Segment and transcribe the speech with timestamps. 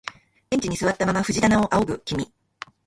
[0.49, 2.27] ベンチに座ったまま藤棚を仰ぐ君、